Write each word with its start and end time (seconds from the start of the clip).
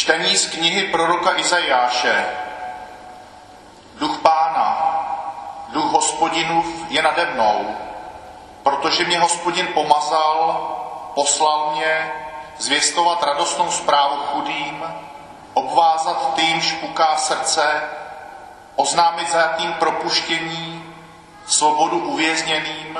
Čtení 0.00 0.36
z 0.36 0.46
knihy 0.50 0.82
proroka 0.88 1.36
Izajáše. 1.36 2.26
Duch 4.00 4.18
pána, 4.18 4.68
duch 5.68 5.92
hospodinův 5.92 6.66
je 6.88 7.02
nade 7.02 7.26
mnou, 7.26 7.76
protože 8.62 9.04
mě 9.04 9.20
hospodin 9.20 9.66
pomazal, 9.66 10.68
poslal 11.14 11.72
mě 11.76 12.12
zvěstovat 12.58 13.22
radostnou 13.22 13.70
zprávu 13.70 14.16
chudým, 14.16 14.84
obvázat 15.54 16.34
tým 16.34 16.60
špuká 16.60 17.16
srdce, 17.16 17.82
oznámit 18.76 19.30
zajatým 19.30 19.72
propuštění, 19.72 20.94
svobodu 21.46 21.98
uvězněným, 21.98 22.98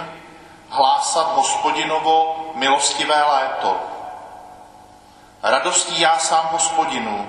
hlásat 0.69 1.33
hospodinovo 1.35 2.47
milostivé 2.55 3.25
léto. 3.25 3.90
Radostí 5.43 6.01
já 6.01 6.19
sám 6.19 6.49
hospodinu, 6.53 7.29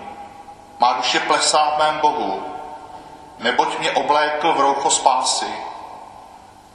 má 0.79 0.93
duše 0.93 1.19
plesá 1.19 1.69
v 1.69 1.77
mém 1.77 1.99
Bohu, 1.99 2.55
neboť 3.39 3.79
mě 3.79 3.91
oblékl 3.91 4.53
v 4.53 4.59
roucho 4.59 4.89
spásy. 4.89 5.53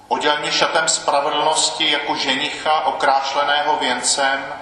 Oděl 0.08 0.38
mě 0.38 0.52
šatem 0.52 0.88
spravedlnosti 0.88 1.90
jako 1.90 2.14
ženicha 2.16 2.80
okrášleného 2.86 3.76
věncem, 3.76 4.54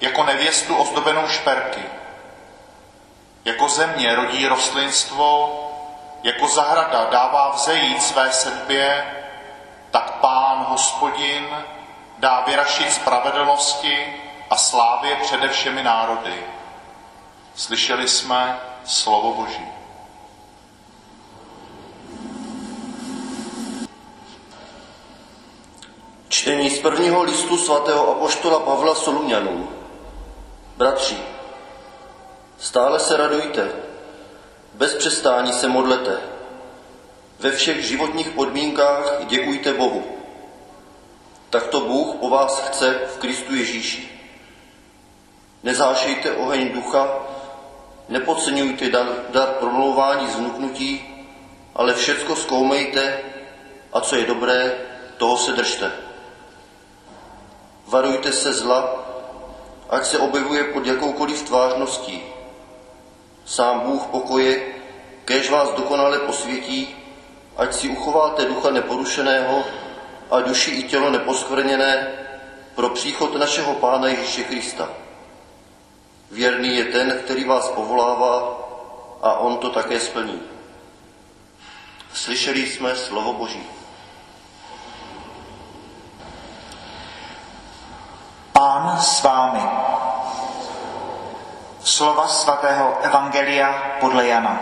jako 0.00 0.24
nevěstu 0.24 0.76
ozdobenou 0.76 1.28
šperky. 1.28 1.82
Jako 3.44 3.68
země 3.68 4.14
rodí 4.14 4.46
rostlinstvo, 4.46 5.60
jako 6.22 6.48
zahrada 6.48 7.04
dává 7.10 7.50
vzejít 7.50 8.02
své 8.02 8.32
sedbě, 8.32 9.14
tak 9.90 10.10
pán 10.10 10.64
hospodin 10.68 11.48
dá 12.18 12.40
vyrašit 12.40 12.92
spravedlnosti 12.92 14.27
a 14.50 14.56
slávě 14.56 15.16
přede 15.16 15.48
všemi 15.48 15.82
národy. 15.82 16.44
Slyšeli 17.54 18.08
jsme 18.08 18.60
slovo 18.84 19.34
Boží. 19.34 19.66
Čtení 26.28 26.70
z 26.70 26.78
prvního 26.78 27.22
listu 27.22 27.58
svatého 27.58 28.10
apoštola 28.10 28.60
Pavla 28.60 28.94
Soluňanů. 28.94 29.68
Bratři, 30.76 31.18
stále 32.58 33.00
se 33.00 33.16
radujte, 33.16 33.72
bez 34.74 34.94
přestání 34.94 35.52
se 35.52 35.68
modlete, 35.68 36.20
ve 37.38 37.50
všech 37.50 37.84
životních 37.84 38.28
podmínkách 38.28 39.26
děkujte 39.26 39.72
Bohu. 39.72 40.04
Tak 41.50 41.66
to 41.66 41.80
Bůh 41.80 42.16
po 42.16 42.30
vás 42.30 42.60
chce 42.60 43.00
v 43.14 43.18
Kristu 43.18 43.54
Ježíši. 43.54 44.17
Nezášejte 45.62 46.32
oheň 46.32 46.72
ducha, 46.72 47.08
nepodceňujte 48.08 48.90
dar, 48.90 49.06
dar 49.28 49.48
promlouvání 49.48 50.28
zvnuknutí, 50.28 51.18
ale 51.74 51.94
všecko 51.94 52.36
zkoumejte 52.36 53.20
a 53.92 54.00
co 54.00 54.16
je 54.16 54.26
dobré, 54.26 54.74
toho 55.16 55.36
se 55.36 55.52
držte. 55.52 55.92
Varujte 57.86 58.32
se 58.32 58.52
zla, 58.52 58.94
ať 59.90 60.06
se 60.06 60.18
objevuje 60.18 60.64
pod 60.64 60.86
jakoukoliv 60.86 61.42
tvářností. 61.42 62.22
Sám 63.44 63.80
Bůh 63.80 64.06
pokoje, 64.06 64.62
kež 65.24 65.50
vás 65.50 65.68
dokonale 65.74 66.18
posvětí, 66.18 66.96
ať 67.56 67.74
si 67.74 67.88
uchováte 67.88 68.44
ducha 68.44 68.70
neporušeného 68.70 69.64
a 70.30 70.40
duši 70.40 70.70
i 70.70 70.82
tělo 70.82 71.10
neposkvrněné 71.10 72.12
pro 72.74 72.88
příchod 72.88 73.34
našeho 73.34 73.74
Pána 73.74 74.08
Ježíše 74.08 74.44
Krista. 74.44 74.88
Věrný 76.30 76.76
je 76.76 76.84
ten, 76.84 77.20
který 77.24 77.44
vás 77.44 77.68
povolává 77.68 78.58
a 79.22 79.32
on 79.32 79.58
to 79.58 79.70
také 79.70 80.00
splní. 80.00 80.42
Slyšeli 82.12 82.66
jsme 82.66 82.96
slovo 82.96 83.32
Boží. 83.32 83.66
Pán 88.52 89.00
s 89.00 89.22
vámi. 89.22 89.62
Slova 91.84 92.28
svatého 92.28 92.98
Evangelia 93.02 93.96
podle 94.00 94.26
Jana. 94.26 94.60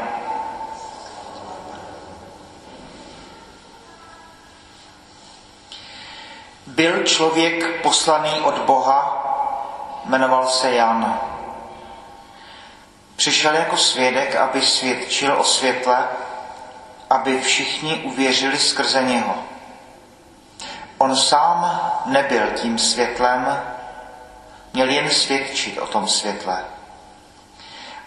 Byl 6.66 7.02
člověk 7.02 7.82
poslaný 7.82 8.40
od 8.40 8.58
Boha, 8.58 9.22
jmenoval 10.04 10.48
se 10.48 10.70
Jan. 10.70 11.20
Přišel 13.16 13.54
jako 13.54 13.76
svědek, 13.76 14.36
aby 14.36 14.62
svědčil 14.62 15.40
o 15.40 15.44
světle, 15.44 16.08
aby 17.10 17.40
všichni 17.40 17.94
uvěřili 18.04 18.58
skrze 18.58 19.02
něho. 19.02 19.34
On 20.98 21.16
sám 21.16 21.92
nebyl 22.06 22.50
tím 22.54 22.78
světlem, 22.78 23.62
měl 24.72 24.88
jen 24.88 25.10
svědčit 25.10 25.78
o 25.78 25.86
tom 25.86 26.08
světle. 26.08 26.64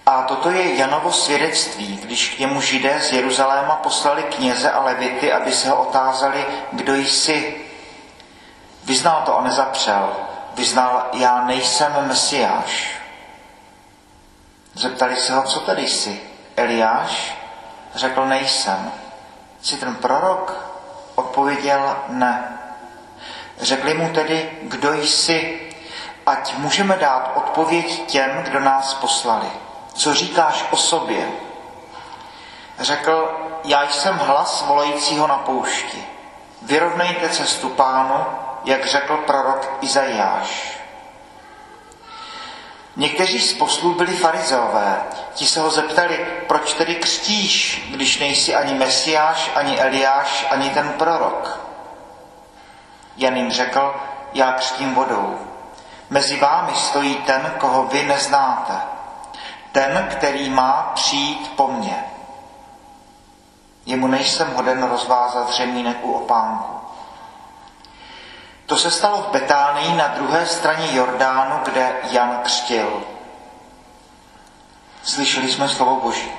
A 0.05 0.21
toto 0.23 0.49
je 0.49 0.75
Janovo 0.75 1.11
svědectví, 1.11 1.97
když 1.97 2.29
k 2.29 2.39
němu 2.39 2.61
židé 2.61 3.01
z 3.01 3.11
Jeruzaléma 3.11 3.75
poslali 3.75 4.23
kněze 4.23 4.71
a 4.71 4.83
levity, 4.83 5.33
aby 5.33 5.51
se 5.51 5.69
ho 5.69 5.75
otázali, 5.75 6.45
kdo 6.71 6.95
jsi. 6.95 7.61
Vyznal 8.83 9.21
to 9.25 9.37
a 9.37 9.43
nezapřel. 9.43 10.15
Vyznal, 10.55 11.09
já 11.13 11.43
nejsem 11.43 11.93
Mesiáš. 12.07 12.98
Zeptali 14.79 15.15
se 15.15 15.33
ho, 15.33 15.43
co 15.43 15.59
tady 15.59 15.87
jsi? 15.87 16.21
Eliáš? 16.55 17.37
Řekl, 17.95 18.25
nejsem. 18.25 18.91
Jsi 19.61 19.77
ten 19.77 19.95
prorok? 19.95 20.53
Odpověděl, 21.15 21.97
ne. 22.07 22.59
Řekli 23.59 23.93
mu 23.93 24.09
tedy, 24.09 24.51
kdo 24.61 24.93
jsi, 24.93 25.61
ať 26.25 26.53
můžeme 26.57 26.97
dát 26.97 27.31
odpověď 27.35 28.05
těm, 28.05 28.43
kdo 28.43 28.59
nás 28.59 28.93
poslali. 28.93 29.51
Co 29.93 30.13
říkáš 30.13 30.65
o 30.71 30.77
sobě? 30.77 31.31
Řekl, 32.79 33.39
já 33.63 33.89
jsem 33.89 34.17
hlas 34.17 34.65
volajícího 34.67 35.27
na 35.27 35.37
poušti. 35.37 36.07
Vyrovnejte 36.61 37.29
cestu 37.29 37.69
pánu, 37.69 38.25
jak 38.65 38.85
řekl 38.85 39.17
prorok 39.17 39.77
Izajáš. 39.81 40.78
Někteří 42.99 43.41
z 43.41 43.53
poslů 43.53 43.93
byli 43.93 44.15
farizeové. 44.15 45.01
Ti 45.33 45.45
se 45.45 45.59
ho 45.59 45.69
zeptali, 45.69 46.27
proč 46.47 46.73
tedy 46.73 46.95
křtíš, 46.95 47.87
když 47.91 48.19
nejsi 48.19 48.55
ani 48.55 48.73
Mesiáš, 48.73 49.51
ani 49.55 49.79
Eliáš, 49.79 50.47
ani 50.49 50.69
ten 50.69 50.89
prorok. 50.89 51.59
Jan 53.17 53.37
jim 53.37 53.51
řekl, 53.51 53.95
já 54.33 54.51
křtím 54.51 54.93
vodou. 54.93 55.39
Mezi 56.09 56.39
vámi 56.39 56.75
stojí 56.75 57.15
ten, 57.15 57.53
koho 57.57 57.83
vy 57.83 58.03
neznáte. 58.03 58.73
Ten, 59.71 60.07
který 60.11 60.49
má 60.49 60.91
přijít 60.95 61.51
po 61.55 61.67
mně. 61.67 62.03
Jemu 63.85 64.07
nejsem 64.07 64.53
hoden 64.55 64.83
rozvázat 64.83 65.49
řemínek 65.49 65.97
u 66.01 66.11
opánku. 66.11 66.78
To 68.69 68.77
se 68.77 68.91
stalo 68.91 69.21
v 69.21 69.31
Betánii 69.31 69.95
na 69.95 70.07
druhé 70.07 70.45
straně 70.45 70.87
Jordánu, 70.91 71.59
kde 71.65 71.91
Jan 72.11 72.39
křtil. 72.43 73.03
Slyšeli 75.03 75.51
jsme 75.51 75.69
slovo 75.69 75.99
Boží. 76.01 76.31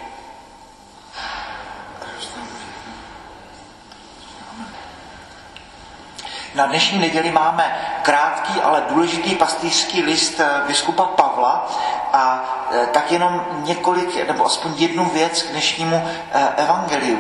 Na 6.61 6.67
dnešní 6.67 6.99
neděli 6.99 7.31
máme 7.31 7.77
krátký, 8.03 8.61
ale 8.61 8.83
důležitý 8.89 9.35
pastýřský 9.35 10.03
list 10.03 10.41
biskupa 10.67 11.05
Pavla 11.05 11.69
a 12.13 12.45
tak 12.93 13.13
jenom 13.13 13.45
několik, 13.65 14.29
nebo 14.29 14.47
aspoň 14.47 14.73
jednu 14.77 15.05
věc 15.05 15.43
k 15.43 15.51
dnešnímu 15.51 16.09
evangeliu. 16.57 17.19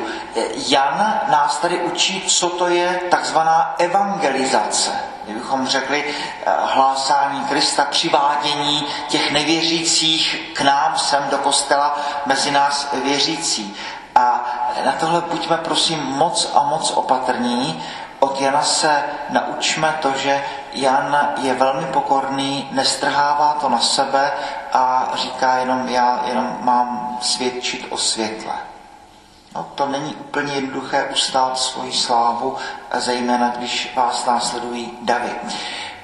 Jan 0.69 1.21
nás 1.29 1.57
tady 1.59 1.81
učí, 1.81 2.25
co 2.29 2.51
to 2.51 2.69
je 2.69 3.01
takzvaná 3.11 3.75
evangelizace. 3.79 4.91
Kdybychom 5.25 5.67
řekli 5.67 6.05
hlásání 6.65 7.45
Krista, 7.45 7.85
přivádění 7.85 8.87
těch 9.09 9.33
nevěřících 9.33 10.51
k 10.55 10.61
nám 10.61 10.99
sem 10.99 11.25
do 11.31 11.39
kostela 11.39 11.99
mezi 12.27 12.51
nás 12.51 12.89
věřící. 13.05 13.77
A 14.15 14.45
na 14.85 14.93
tohle 14.93 15.21
buďme 15.21 15.57
prosím 15.57 16.03
moc 16.03 16.53
a 16.55 16.63
moc 16.63 16.91
opatrní, 16.91 17.85
od 18.21 18.41
Jana 18.41 18.63
se 18.63 19.03
naučme 19.31 19.99
to, 20.03 20.13
že 20.17 20.45
Jan 20.73 21.35
je 21.43 21.55
velmi 21.55 21.87
pokorný, 21.87 22.69
nestrhává 22.73 23.59
to 23.61 23.69
na 23.69 23.81
sebe 23.81 24.33
a 24.73 25.13
říká 25.15 25.57
jenom, 25.57 25.89
já 25.89 26.23
jenom 26.27 26.59
mám 26.61 27.19
svědčit 27.21 27.87
o 27.91 27.97
světle. 27.97 28.53
No, 29.55 29.67
to 29.75 29.87
není 29.87 30.15
úplně 30.15 30.53
jednoduché 30.53 31.09
ustát 31.13 31.59
svoji 31.59 31.93
slávu, 31.93 32.57
zejména 32.95 33.49
když 33.49 33.93
vás 33.97 34.27
následují 34.27 34.99
davy. 35.03 35.31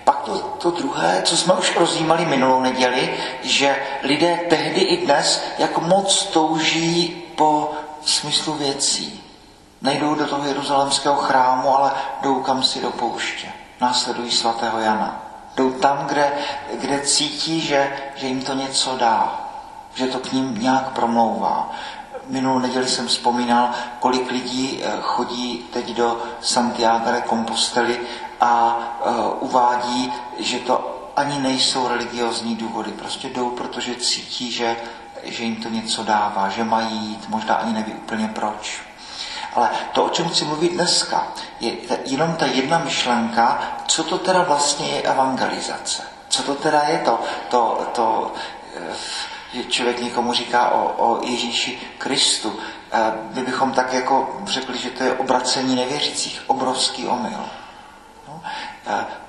Pak 0.04 0.18
to, 0.18 0.38
to 0.38 0.70
druhé, 0.70 1.22
co 1.22 1.36
jsme 1.36 1.54
už 1.54 1.76
rozjímali 1.76 2.26
minulou 2.26 2.60
neděli, 2.60 3.18
že 3.42 3.76
lidé 4.02 4.38
tehdy 4.48 4.80
i 4.80 5.06
dnes 5.06 5.44
jak 5.58 5.78
moc 5.78 6.24
touží 6.24 7.08
po 7.36 7.72
smyslu 8.04 8.54
věcí. 8.54 9.25
Nejdou 9.86 10.14
do 10.14 10.26
toho 10.26 10.44
jeruzalemského 10.44 11.16
chrámu, 11.16 11.76
ale 11.76 11.90
jdou 12.22 12.42
kam 12.42 12.62
si 12.62 12.80
do 12.80 12.90
pouště. 12.90 13.48
Následují 13.80 14.30
svatého 14.30 14.78
Jana. 14.78 15.22
Jdou 15.56 15.70
tam, 15.70 16.06
kde, 16.06 16.32
kde 16.74 17.00
cítí, 17.00 17.60
že, 17.60 17.96
že 18.16 18.26
jim 18.26 18.42
to 18.42 18.54
něco 18.54 18.96
dá, 18.96 19.40
že 19.94 20.06
to 20.06 20.18
k 20.18 20.32
ním 20.32 20.54
nějak 20.58 20.88
promlouvá. 20.88 21.70
Minulou 22.26 22.58
neděli 22.58 22.88
jsem 22.88 23.06
vzpomínal, 23.06 23.70
kolik 24.00 24.30
lidí 24.30 24.82
eh, 24.82 24.92
chodí 25.00 25.64
teď 25.72 25.94
do 25.94 26.22
Santiago 26.40 27.12
de 27.12 27.22
Compostely 27.28 28.00
a 28.40 28.78
uh, 29.06 29.48
uvádí, 29.50 30.12
že 30.38 30.58
to 30.58 31.10
ani 31.16 31.38
nejsou 31.38 31.88
religiozní 31.88 32.56
důvody. 32.56 32.92
Prostě 32.92 33.28
jdou, 33.28 33.50
protože 33.50 33.94
cítí, 33.94 34.50
že, 34.50 34.76
že 35.24 35.44
jim 35.44 35.56
to 35.56 35.68
něco 35.68 36.04
dává, 36.04 36.48
že 36.48 36.64
mají 36.64 36.96
jít, 36.96 37.28
možná 37.28 37.54
ani 37.54 37.72
neví 37.72 37.92
úplně 37.92 38.28
proč. 38.28 38.82
Ale 39.56 39.70
to, 39.92 40.04
o 40.04 40.08
čem 40.08 40.28
chci 40.28 40.44
mluvit 40.44 40.72
dneska, 40.72 41.26
je 41.60 41.72
jenom 42.04 42.34
ta 42.34 42.46
jedna 42.46 42.78
myšlenka, 42.78 43.62
co 43.86 44.04
to 44.04 44.18
teda 44.18 44.42
vlastně 44.42 44.88
je 44.88 45.02
evangelizace. 45.02 46.02
Co 46.28 46.42
to 46.42 46.54
teda 46.54 46.82
je 46.82 46.98
to, 46.98 47.20
to, 47.48 47.86
to 47.92 48.32
že 49.52 49.64
člověk 49.64 50.00
někomu 50.00 50.32
říká 50.32 50.68
o, 50.68 50.94
o 50.96 51.26
Ježíši 51.26 51.78
Kristu. 51.98 52.58
My 53.32 53.42
bychom 53.42 53.72
tak 53.72 53.92
jako 53.92 54.40
řekli, 54.46 54.78
že 54.78 54.90
to 54.90 55.04
je 55.04 55.12
obracení 55.12 55.76
nevěřících, 55.76 56.42
obrovský 56.46 57.06
omyl. 57.06 57.44
No, 58.28 58.40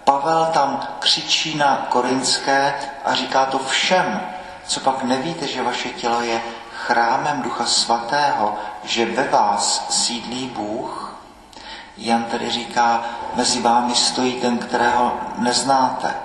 Pavel 0.04 0.46
tam 0.54 0.88
křičí 1.00 1.58
na 1.58 1.88
Korinské 1.90 2.74
a 3.06 3.14
říká 3.14 3.46
to 3.46 3.60
všem, 3.60 4.22
co 4.68 4.80
pak 4.80 5.04
nevíte, 5.04 5.48
že 5.48 5.64
vaše 5.64 5.90
tělo 5.90 6.22
je 6.22 6.42
chrámem 6.88 7.42
Ducha 7.42 7.66
Svatého, 7.66 8.56
že 8.84 9.06
ve 9.06 9.28
vás 9.28 9.86
sídlí 9.90 10.48
Bůh. 10.56 11.20
Jan 11.98 12.24
tedy 12.24 12.50
říká, 12.50 13.04
mezi 13.36 13.62
vámi 13.62 13.96
stojí 13.96 14.34
ten, 14.42 14.58
kterého 14.58 15.20
neznáte. 15.38 16.16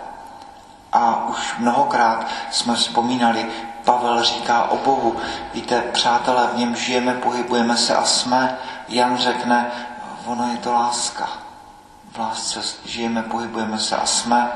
A 0.93 1.26
už 1.29 1.55
mnohokrát 1.59 2.26
jsme 2.50 2.75
vzpomínali, 2.75 3.47
Pavel 3.85 4.23
říká 4.23 4.70
o 4.70 4.76
Bohu, 4.76 5.17
víte, 5.55 5.82
přátelé, 5.93 6.47
v 6.55 6.59
něm 6.59 6.76
žijeme, 6.76 7.15
pohybujeme 7.15 7.76
se 7.76 7.97
a 7.97 8.05
jsme. 8.05 8.58
Jan 8.88 9.17
řekne, 9.17 9.70
ono 10.26 10.53
je 10.53 10.56
to 10.56 10.73
láska. 10.73 11.29
V 12.12 12.19
lásce 12.19 12.61
žijeme, 12.85 13.23
pohybujeme 13.23 13.79
se 13.79 13.97
a 13.97 14.06
jsme. 14.06 14.53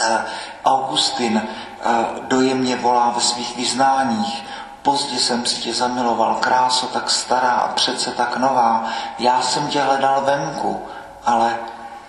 Eh, 0.00 0.24
Augustin 0.64 1.42
eh, 1.42 1.90
dojemně 2.20 2.76
volá 2.76 3.10
ve 3.10 3.20
svých 3.20 3.56
vyznáních, 3.56 4.44
Pozdě 4.82 5.18
jsem 5.18 5.46
si 5.46 5.60
tě 5.60 5.74
zamiloval, 5.74 6.34
kráso 6.34 6.86
tak 6.86 7.10
stará 7.10 7.50
a 7.50 7.72
přece 7.72 8.10
tak 8.10 8.36
nová. 8.36 8.84
Já 9.18 9.42
jsem 9.42 9.68
tě 9.68 9.80
hledal 9.80 10.20
venku, 10.24 10.86
ale 11.24 11.56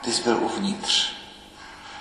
ty 0.02 0.12
jsi 0.12 0.24
byl 0.24 0.38
uvnitř. 0.42 1.20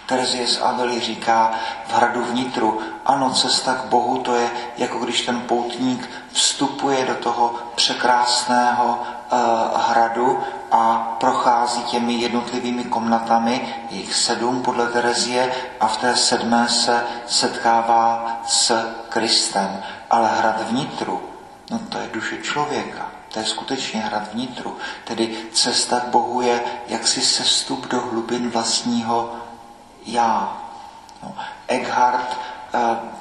Terezie 0.06 0.46
z 0.46 0.60
Avely 0.62 1.00
říká 1.00 1.50
v 1.86 1.92
hradu 1.92 2.24
vnitru, 2.24 2.80
ano, 3.06 3.30
cesta 3.30 3.74
k 3.74 3.84
Bohu 3.84 4.18
to 4.18 4.34
je, 4.34 4.50
jako 4.76 4.98
když 4.98 5.26
ten 5.26 5.40
poutník 5.40 6.10
vstupuje 6.32 7.04
do 7.06 7.14
toho 7.14 7.54
překrásného 7.74 8.98
uh, 9.32 9.38
hradu 9.80 10.40
a 10.70 11.16
prochází 11.20 11.82
těmi 11.82 12.14
jednotlivými 12.14 12.84
komnatami, 12.84 13.74
jich 13.90 14.14
sedm 14.14 14.62
podle 14.62 14.86
Terezie, 14.86 15.52
a 15.80 15.86
v 15.86 15.96
té 15.96 16.16
sedmé 16.16 16.68
se 16.68 17.04
setkává 17.26 18.26
s 18.46 18.86
Kristem. 19.08 19.82
Ale 20.10 20.28
hrad 20.28 20.68
vnitru, 20.70 21.22
no 21.70 21.78
to 21.78 21.98
je 21.98 22.08
duše 22.12 22.42
člověka. 22.42 23.10
To 23.32 23.38
je 23.38 23.44
skutečně 23.44 24.00
hrad 24.00 24.32
vnitru. 24.32 24.76
Tedy 25.04 25.36
cesta 25.52 26.00
k 26.00 26.04
Bohu 26.08 26.40
je 26.40 26.60
jaksi 26.88 27.20
sestup 27.20 27.86
do 27.86 28.00
hlubin 28.00 28.50
vlastního 28.50 29.36
já. 30.06 30.62
No, 31.22 31.36
Eckhart, 31.66 32.38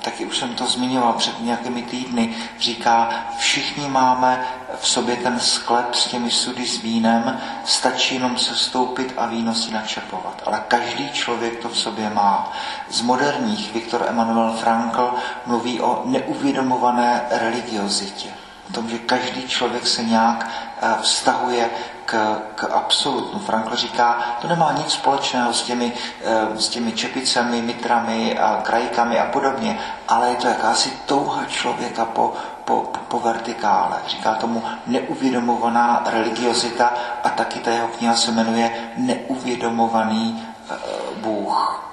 taky 0.02 0.26
už 0.26 0.38
jsem 0.38 0.56
to 0.56 0.66
zmiňoval 0.66 1.14
před 1.14 1.40
nějakými 1.40 1.82
týdny, 1.82 2.36
říká, 2.60 3.10
všichni 3.38 3.90
máme 3.90 4.48
v 4.80 4.88
sobě 4.88 5.16
ten 5.16 5.40
sklep 5.40 5.96
s 5.96 6.08
těmi 6.08 6.32
sudy 6.32 6.68
s 6.68 6.82
vínem, 6.82 7.40
stačí 7.66 8.16
jenom 8.16 8.38
se 8.38 8.56
stoupit 8.56 9.14
a 9.18 9.26
víno 9.26 9.54
si 9.56 9.72
načerpovat. 9.72 10.44
Ale 10.46 10.64
každý 10.68 11.10
člověk 11.10 11.60
to 11.60 11.70
v 11.70 11.78
sobě 11.78 12.10
má. 12.10 12.52
Z 12.90 13.02
moderních 13.02 13.74
Viktor 13.74 14.06
Emanuel 14.10 14.54
Frankl 14.54 15.14
mluví 15.46 15.82
o 15.82 16.02
neuvědomované 16.06 17.22
religiozitě. 17.30 18.30
O 18.70 18.74
tom, 18.74 18.90
že 18.90 18.98
každý 18.98 19.48
člověk 19.48 19.88
se 19.88 20.04
nějak 20.04 20.50
eh, 20.82 20.96
vztahuje 21.02 21.70
k, 22.08 22.42
k 22.56 22.64
absolutnu. 22.64 23.40
Frankl 23.40 23.76
říká, 23.76 24.20
to 24.42 24.48
nemá 24.48 24.72
nic 24.72 24.92
společného 24.92 25.54
s 25.54 25.62
těmi, 25.62 25.94
eh, 26.24 26.60
s 26.62 26.70
těmi 26.70 26.92
čepicemi, 26.92 27.62
mitrami 27.62 28.40
a 28.40 28.62
krajkami 28.64 29.20
a 29.20 29.26
podobně, 29.26 29.80
ale 30.08 30.30
je 30.30 30.36
to 30.36 30.48
jakási 30.48 30.94
touha 31.06 31.46
člověka 31.46 32.06
po, 32.06 32.34
po, 32.66 32.92
po 33.08 33.20
vertikále. 33.20 33.98
Říká 34.08 34.36
tomu 34.36 34.64
neuvědomovaná 34.88 36.04
religiozita 36.06 36.94
a 37.24 37.30
taky 37.30 37.60
ta 37.60 37.72
jeho 37.72 37.88
kniha 37.88 38.16
se 38.16 38.32
jmenuje 38.32 38.94
Neuvědomovaný 38.98 40.48
eh, 40.70 40.76
Bůh. 41.16 41.84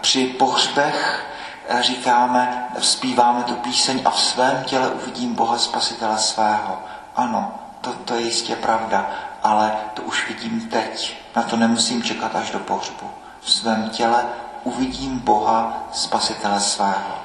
Při 0.00 0.26
pohřbech 0.26 1.26
eh, 1.68 1.82
říkáme, 1.82 2.68
zpíváme 2.78 3.42
tu 3.42 3.54
píseň 3.54 4.02
a 4.04 4.10
v 4.10 4.20
svém 4.20 4.64
těle 4.64 4.88
uvidím 4.88 5.34
Boha 5.34 5.58
Spasitele 5.58 6.18
svého. 6.18 6.78
Ano, 7.16 7.65
to, 7.86 7.92
to 7.92 8.14
je 8.14 8.22
jistě 8.22 8.56
pravda, 8.56 9.10
ale 9.42 9.72
to 9.94 10.02
už 10.02 10.28
vidím 10.28 10.60
teď. 10.60 11.16
Na 11.36 11.42
to 11.42 11.56
nemusím 11.56 12.02
čekat 12.02 12.36
až 12.36 12.50
do 12.50 12.58
pohřbu. 12.58 13.10
V 13.40 13.50
svém 13.50 13.90
těle 13.90 14.24
uvidím 14.64 15.18
Boha, 15.18 15.88
spasitele 15.92 16.60
svého. 16.60 17.18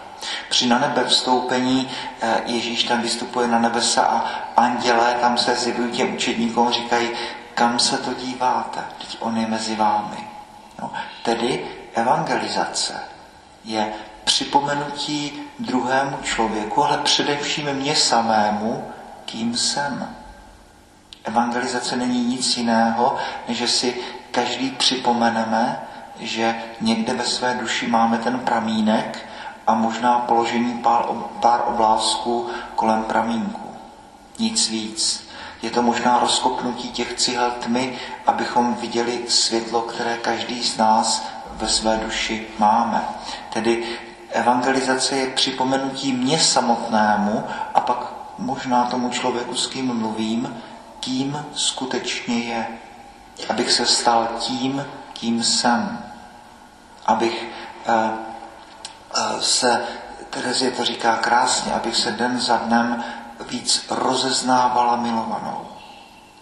Při 0.49 0.67
na 0.67 0.79
nebe 0.79 1.03
vstoupení 1.03 1.89
eh, 2.21 2.41
Ježíš 2.45 2.83
tam 2.83 3.01
vystupuje 3.01 3.47
na 3.47 3.59
nebesa 3.59 4.01
a 4.01 4.25
andělé 4.57 5.13
tam 5.21 5.37
se 5.37 5.55
zjevují 5.55 5.91
těm 5.91 6.15
učedníkům 6.15 6.71
říkají, 6.71 7.09
kam 7.53 7.79
se 7.79 7.97
to 7.97 8.13
díváte, 8.13 8.79
teď 8.97 9.17
on 9.19 9.37
je 9.37 9.47
mezi 9.47 9.75
vámi. 9.75 10.27
No, 10.81 10.91
tedy 11.23 11.65
evangelizace 11.93 13.03
je 13.65 13.93
připomenutí 14.23 15.33
druhému 15.59 16.17
člověku, 16.23 16.83
ale 16.83 16.97
především 16.97 17.74
mě 17.74 17.95
samému, 17.95 18.91
kým 19.25 19.57
jsem. 19.57 20.20
Evangelizace 21.23 21.95
není 21.95 22.25
nic 22.25 22.57
jiného, 22.57 23.15
než 23.47 23.57
že 23.57 23.67
si 23.67 23.95
každý 24.31 24.69
připomeneme, 24.71 25.81
že 26.19 26.55
někde 26.81 27.13
ve 27.13 27.25
své 27.25 27.53
duši 27.53 27.87
máme 27.87 28.17
ten 28.17 28.39
pramínek 28.39 29.27
a 29.67 29.73
možná 29.73 30.19
položení 30.19 30.83
pár, 31.41 31.61
oblázků 31.67 32.49
kolem 32.75 33.03
pramínku. 33.03 33.69
Nic 34.39 34.69
víc. 34.69 35.27
Je 35.61 35.69
to 35.69 35.81
možná 35.81 36.19
rozkopnutí 36.19 36.89
těch 36.89 37.13
cihel 37.13 37.51
tmy, 37.51 37.97
abychom 38.27 38.73
viděli 38.73 39.21
světlo, 39.27 39.81
které 39.81 40.17
každý 40.17 40.63
z 40.63 40.77
nás 40.77 41.27
ve 41.53 41.69
své 41.69 41.97
duši 41.97 42.47
máme. 42.59 43.03
Tedy 43.53 43.83
evangelizace 44.31 45.15
je 45.15 45.27
připomenutí 45.27 46.13
mě 46.13 46.39
samotnému 46.39 47.43
a 47.73 47.79
pak 47.79 48.13
možná 48.37 48.85
tomu 48.85 49.09
člověku, 49.09 49.55
s 49.55 49.67
kým 49.67 49.93
mluvím, 49.93 50.61
kým 51.01 51.46
skutečně 51.55 52.39
je. 52.39 52.67
Abych 53.50 53.72
se 53.72 53.86
stal 53.86 54.27
tím, 54.39 54.86
kým 55.13 55.43
jsem. 55.43 56.00
Abych 57.05 57.48
uh, 57.88 57.93
uh, 59.34 59.39
se, 59.39 59.84
Terezie 60.29 60.72
to 60.72 60.86
říká 60.86 61.15
krásně, 61.15 61.74
abych 61.74 61.96
se 61.96 62.12
den 62.12 62.39
za 62.39 62.58
dnem 62.58 63.03
víc 63.50 63.86
rozeznávala 63.89 64.96
milovanou. 64.96 65.67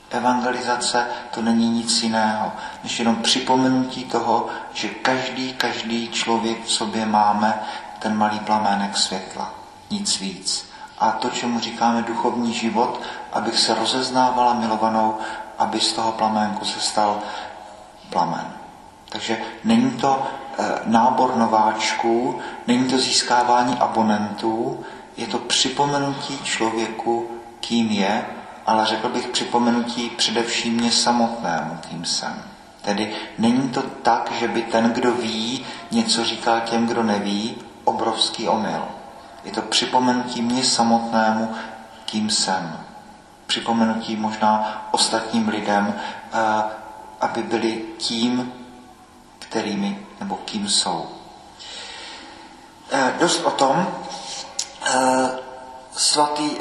Evangelizace 0.10 1.08
to 1.34 1.42
není 1.42 1.70
nic 1.70 2.04
jiného, 2.04 2.51
než 2.84 3.00
jenom 3.00 3.16
připomenutí 3.16 4.04
toho, 4.04 4.48
že 4.74 4.89
každý, 4.89 5.54
každý 5.54 6.10
člověk 6.10 6.66
v 6.66 6.72
sobě 6.72 7.06
máme 7.06 7.62
ten 8.00 8.18
malý 8.18 8.39
plamének 8.39 8.98
světla. 8.98 9.54
Nic 9.89 10.20
víc 10.20 10.70
a 11.00 11.12
to, 11.12 11.30
čemu 11.30 11.60
říkáme 11.60 12.01
duchovní 12.01 12.54
život, 12.54 13.01
abych 13.33 13.59
se 13.59 13.75
rozeznávala 13.75 14.53
milovanou, 14.53 15.17
aby 15.57 15.79
z 15.79 15.93
toho 15.93 16.12
plamenku 16.12 16.65
se 16.65 16.79
stal 16.79 17.19
plamen. 18.09 18.53
Takže 19.09 19.38
není 19.63 19.91
to 19.91 20.24
e, 20.57 20.63
nábor 20.86 21.36
nováčků, 21.36 22.39
není 22.67 22.89
to 22.89 22.98
získávání 22.98 23.77
abonentů, 23.77 24.83
je 25.17 25.27
to 25.27 25.38
připomenutí 25.38 26.39
člověku, 26.43 27.31
kým 27.59 27.91
je, 27.91 28.25
ale 28.65 28.86
řekl 28.86 29.09
bych 29.09 29.27
připomenutí 29.27 30.09
především 30.09 30.74
mě 30.74 30.91
samotnému, 30.91 31.77
kým 31.89 32.05
jsem. 32.05 32.43
Tedy 32.81 33.15
není 33.38 33.69
to 33.69 33.81
tak, 33.81 34.31
že 34.31 34.48
by 34.48 34.62
ten, 34.62 34.91
kdo 34.93 35.12
ví, 35.12 35.65
něco 35.91 36.24
říkal 36.24 36.62
těm, 36.62 36.88
kdo 36.88 37.03
neví, 37.03 37.57
obrovský 37.83 38.48
omyl. 38.48 38.83
Je 39.43 39.51
to 39.51 39.62
připomenutí 39.62 40.41
mě 40.41 40.63
samotnému, 40.63 41.55
kým 42.05 42.29
jsem. 42.29 42.88
Připomenutí 43.50 44.15
možná 44.15 44.82
ostatním 44.91 45.50
lidem, 45.50 45.94
eh, 46.00 46.63
aby 47.22 47.44
byli 47.44 47.84
tím, 47.98 48.53
kterými 49.39 50.06
nebo 50.20 50.36
kým 50.36 50.70
jsou. 50.70 51.10
Eh, 52.91 53.13
dost 53.20 53.46
o 53.46 53.51
tom. 53.51 53.88
Eh, 54.86 55.29
svatý, 55.91 56.58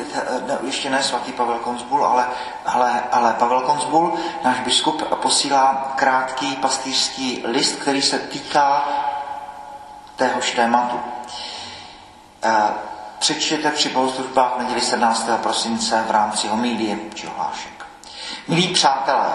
ne, 0.46 0.58
ještě 0.62 0.90
ne 0.90 1.02
svatý 1.02 1.32
Pavel 1.32 1.58
Konzbul, 1.58 2.06
ale, 2.06 2.26
ale, 2.66 3.04
ale 3.12 3.32
Pavel 3.32 3.60
Konzbul, 3.60 4.14
náš 4.44 4.60
biskup, 4.60 5.02
posílá 5.02 5.92
krátký 5.96 6.56
pastýřský 6.56 7.42
list, 7.46 7.76
který 7.76 8.02
se 8.02 8.18
týká 8.18 8.88
téhož 10.16 10.50
tématu. 10.50 11.00
Přečtěte 13.18 13.70
při 13.70 13.88
bohoslužbách 13.88 14.58
neděli 14.58 14.80
17. 14.80 15.28
prosince 15.42 16.04
v 16.08 16.10
rámci 16.10 16.48
homílie 16.48 16.98
či 17.14 17.26
hlášek. 17.36 17.86
Milí 18.48 18.68
přátelé, 18.68 19.32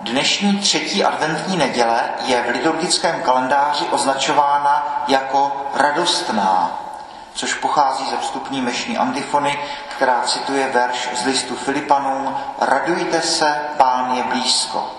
dnešní 0.00 0.58
třetí 0.58 1.04
adventní 1.04 1.56
neděle 1.56 2.00
je 2.24 2.42
v 2.42 2.50
liturgickém 2.50 3.22
kalendáři 3.22 3.84
označována 3.84 5.04
jako 5.08 5.66
radostná, 5.74 6.78
což 7.34 7.54
pochází 7.54 8.10
ze 8.10 8.16
vstupní 8.16 8.60
mešní 8.60 8.98
antifony, 8.98 9.58
která 9.96 10.22
cituje 10.22 10.68
verš 10.68 11.08
z 11.14 11.24
listu 11.26 11.56
Filipanům 11.56 12.36
Radujte 12.60 13.20
se, 13.20 13.60
pán 13.76 14.14
je 14.16 14.22
blízko. 14.22 14.90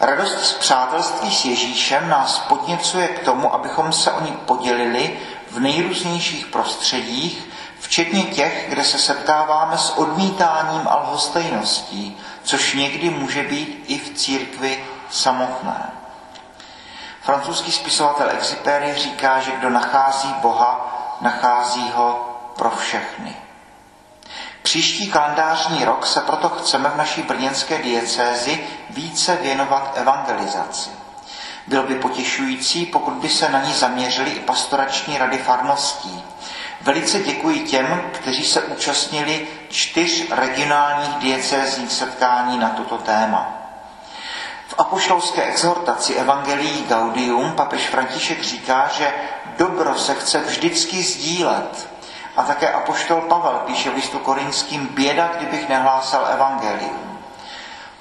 Radost 0.00 0.44
z 0.44 0.52
přátelství 0.52 1.34
s 1.34 1.44
Ježíšem 1.44 2.08
nás 2.08 2.38
podněcuje 2.38 3.08
k 3.08 3.24
tomu, 3.24 3.54
abychom 3.54 3.92
se 3.92 4.12
o 4.12 4.20
ní 4.20 4.32
podělili 4.46 5.18
v 5.54 5.60
nejrůznějších 5.60 6.46
prostředích, 6.46 7.48
včetně 7.80 8.22
těch, 8.22 8.66
kde 8.68 8.84
se 8.84 8.98
setkáváme 8.98 9.78
s 9.78 9.90
odmítáním 9.90 10.88
a 10.88 10.96
lhostejností, 10.96 12.16
což 12.42 12.74
někdy 12.74 13.10
může 13.10 13.42
být 13.42 13.84
i 13.86 13.98
v 13.98 14.14
církvi 14.14 14.84
samotné. 15.10 15.90
Francouzský 17.22 17.72
spisovatel 17.72 18.30
Exupéry 18.30 18.94
říká, 18.94 19.40
že 19.40 19.50
kdo 19.50 19.70
nachází 19.70 20.34
Boha, 20.42 20.98
nachází 21.20 21.90
ho 21.94 22.38
pro 22.56 22.70
všechny. 22.70 23.36
Příští 24.62 25.10
kalendářní 25.10 25.84
rok 25.84 26.06
se 26.06 26.20
proto 26.20 26.48
chceme 26.48 26.88
v 26.88 26.96
naší 26.96 27.22
brněnské 27.22 27.82
diecézi 27.82 28.66
více 28.90 29.36
věnovat 29.36 29.92
evangelizaci. 29.94 31.03
Bylo 31.66 31.82
by 31.82 31.94
potěšující, 31.94 32.86
pokud 32.86 33.14
by 33.14 33.28
se 33.28 33.48
na 33.48 33.60
ní 33.62 33.72
zaměřili 33.72 34.30
i 34.30 34.40
pastorační 34.40 35.18
rady 35.18 35.38
farností. 35.38 36.24
Velice 36.80 37.18
děkuji 37.18 37.60
těm, 37.60 38.02
kteří 38.12 38.44
se 38.44 38.62
účastnili 38.62 39.46
čtyř 39.68 40.30
regionálních 40.30 41.14
diecézních 41.16 41.92
setkání 41.92 42.58
na 42.58 42.68
toto 42.68 42.98
téma. 42.98 43.52
V 44.68 44.74
apoštolské 44.78 45.42
exhortaci 45.42 46.14
Evangelii 46.14 46.84
Gaudium 46.88 47.52
papež 47.52 47.86
František 47.88 48.42
říká, 48.42 48.88
že 48.96 49.12
dobro 49.58 49.98
se 49.98 50.14
chce 50.14 50.38
vždycky 50.40 51.02
sdílet. 51.02 51.88
A 52.36 52.42
také 52.42 52.72
apoštol 52.72 53.20
Pavel 53.20 53.62
píše 53.66 53.90
v 53.90 53.94
listu 53.94 54.18
korinským 54.18 54.86
běda, 54.86 55.30
kdybych 55.36 55.68
nehlásal 55.68 56.26
Evangelium. 56.32 57.13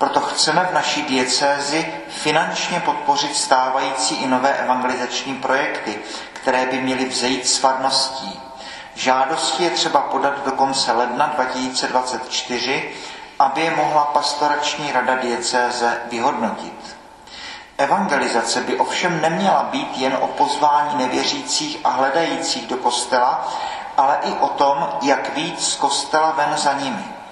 Proto 0.04 0.20
chceme 0.22 0.68
v 0.72 0.74
naší 0.74 1.02
diecézi 1.02 1.94
finančně 2.10 2.80
podpořit 2.80 3.36
stávající 3.36 4.16
i 4.16 4.28
nové 4.28 4.50
evangelizační 4.54 5.36
projekty, 5.36 6.00
které 6.34 6.66
by 6.66 6.82
měly 6.82 7.06
vzejít 7.06 7.48
s 7.48 7.58
farností. 7.58 8.40
Žádosti 8.96 9.64
je 9.64 9.70
třeba 9.70 10.02
podat 10.02 10.46
do 10.46 10.52
konce 10.52 10.92
ledna 10.92 11.26
2024, 11.36 12.92
aby 13.40 13.62
je 13.62 13.76
mohla 13.76 14.06
pastorační 14.06 14.92
rada 14.92 15.16
diecéze 15.16 16.02
vyhodnotit. 16.12 16.98
Evangelizace 17.78 18.62
by 18.62 18.78
ovšem 18.78 19.22
neměla 19.22 19.64
být 19.64 19.98
jen 19.98 20.18
o 20.22 20.28
pozvání 20.28 20.98
nevěřících 20.98 21.80
a 21.84 21.90
hledajících 21.90 22.68
do 22.68 22.78
kostela, 22.78 23.54
ale 23.98 24.18
i 24.24 24.32
o 24.34 24.48
tom, 24.48 24.90
jak 25.02 25.36
víc 25.36 25.68
z 25.68 25.76
kostela 25.76 26.32
ven 26.32 26.58
za 26.58 26.74
nimi. 26.74 27.23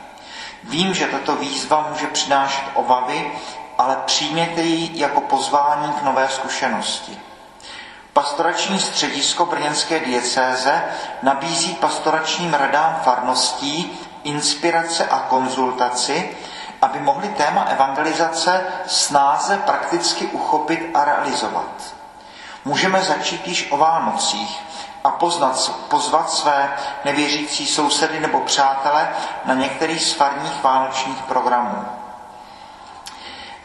Vím, 0.64 0.94
že 0.94 1.08
tato 1.08 1.36
výzva 1.36 1.88
může 1.90 2.08
přinášet 2.08 2.64
obavy, 2.74 3.32
ale 3.78 3.98
přijměte 4.06 4.62
ji 4.62 5.00
jako 5.00 5.22
pozvání 5.22 5.94
k 5.94 6.02
nové 6.04 6.28
zkušenosti. 6.30 7.20
Pastorační 8.14 8.80
středisko 8.80 9.46
Brněnské 9.46 10.00
diecéze 10.00 10.84
nabízí 11.24 11.74
pastoračním 11.74 12.54
radám 12.54 13.00
farností 13.04 14.00
inspirace 14.24 15.06
a 15.06 15.20
konzultaci, 15.20 16.38
aby 16.82 17.00
mohli 17.00 17.28
téma 17.30 17.64
evangelizace 17.64 18.66
snáze 18.88 19.58
prakticky 19.58 20.26
uchopit 20.26 20.90
a 20.94 21.06
realizovat. 21.06 21.96
Můžeme 22.66 23.02
začít 23.04 23.48
již 23.48 23.72
o 23.72 23.78
Vánocích, 23.78 24.62
a 25.04 25.10
poznat, 25.10 25.72
pozvat 25.90 26.32
své 26.32 26.78
nevěřící 27.06 27.68
sousedy 27.68 28.20
nebo 28.20 28.40
přátele 28.40 29.10
na 29.46 29.54
některý 29.54 30.00
z 30.00 30.14
farních 30.14 30.64
vánočních 30.64 31.18
programů. 31.18 31.86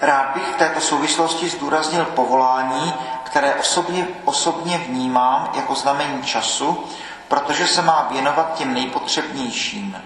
Rád 0.00 0.35
bych 0.35 0.43
v 0.43 0.57
této 0.57 0.81
souvislosti 0.81 1.49
zdůraznil 1.49 2.05
povolání, 2.05 2.95
které 3.25 3.55
osobně, 3.55 4.09
osobně 4.25 4.78
vnímám 4.78 5.50
jako 5.55 5.75
znamení 5.75 6.23
času, 6.23 6.85
protože 7.28 7.66
se 7.66 7.83
má 7.83 8.07
věnovat 8.11 8.55
těm 8.55 8.75
nejpotřebnějším. 8.75 10.02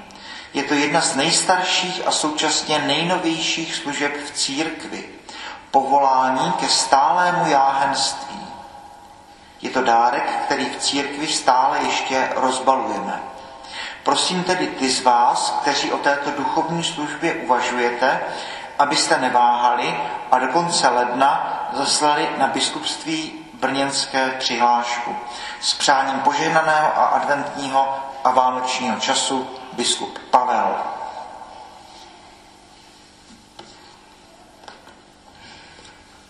Je 0.55 0.63
to 0.63 0.75
jedna 0.75 1.01
z 1.01 1.17
nejstarších 1.17 2.03
a 2.07 2.11
současně 2.11 2.79
nejnovějších 2.79 3.75
služeb 3.75 4.13
v 4.27 4.31
církvi. 4.31 5.09
Povolání 5.71 6.53
ke 6.53 6.69
stálému 6.69 7.47
jáhenství. 7.47 8.30
Je 9.63 9.71
to 9.71 9.83
dárek, 9.83 10.41
který 10.45 10.65
v 10.65 10.77
církvi 10.77 11.27
stále 11.27 11.79
ještě 11.79 12.29
rozbalujeme. 12.37 13.23
Prosím 14.03 14.45
tedy 14.45 14.67
ty 14.67 14.91
z 14.91 15.03
vás, 15.03 15.59
kteří 15.63 15.93
o 15.93 15.99
této 15.99 16.31
duchovní 16.31 16.85
službě 16.85 17.35
uvažujete, 17.35 18.21
abyste 18.79 19.19
neváhali 19.19 20.01
a 20.33 20.39
do 20.39 20.49
konce 20.49 20.89
ledna 20.89 21.61
zaslali 21.73 22.29
na 22.39 22.47
biskupství 22.47 23.33
brněnské 23.55 24.31
přihlášku 24.31 25.17
s 25.61 25.75
přáním 25.75 26.21
požehnaného 26.21 26.87
a 26.97 27.07
adventního 27.07 27.99
a 28.25 28.31
vánočního 28.31 29.01
času 29.01 29.51
biskup 29.73 30.19
Pavel. 30.31 31.00